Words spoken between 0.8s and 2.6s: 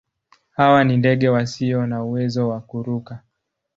ni ndege wasio na uwezo